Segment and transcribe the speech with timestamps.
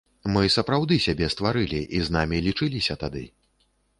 [0.35, 3.23] Мы сапраўды сябе стварылі, і з намі лічыліся тады.